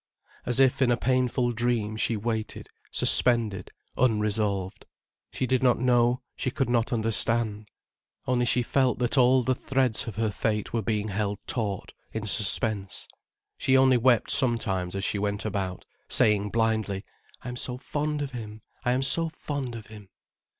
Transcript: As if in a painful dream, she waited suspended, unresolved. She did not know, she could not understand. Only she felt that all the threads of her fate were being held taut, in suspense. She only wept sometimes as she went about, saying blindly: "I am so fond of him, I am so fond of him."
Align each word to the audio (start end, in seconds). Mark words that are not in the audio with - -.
As 0.47 0.59
if 0.59 0.81
in 0.81 0.89
a 0.89 0.97
painful 0.97 1.51
dream, 1.51 1.95
she 1.95 2.17
waited 2.17 2.69
suspended, 2.89 3.69
unresolved. 3.95 4.87
She 5.31 5.45
did 5.45 5.61
not 5.61 5.77
know, 5.77 6.23
she 6.35 6.49
could 6.49 6.71
not 6.71 6.91
understand. 6.91 7.67
Only 8.25 8.45
she 8.47 8.63
felt 8.63 8.97
that 8.97 9.15
all 9.15 9.43
the 9.43 9.53
threads 9.53 10.07
of 10.07 10.15
her 10.15 10.31
fate 10.31 10.73
were 10.73 10.81
being 10.81 11.09
held 11.09 11.37
taut, 11.45 11.93
in 12.13 12.25
suspense. 12.25 13.07
She 13.59 13.77
only 13.77 13.97
wept 13.97 14.31
sometimes 14.31 14.95
as 14.95 15.03
she 15.03 15.19
went 15.19 15.45
about, 15.45 15.85
saying 16.09 16.49
blindly: 16.49 17.05
"I 17.43 17.49
am 17.49 17.55
so 17.55 17.77
fond 17.77 18.23
of 18.23 18.31
him, 18.31 18.63
I 18.83 18.93
am 18.93 19.03
so 19.03 19.29
fond 19.29 19.75
of 19.75 19.85
him." 19.85 20.09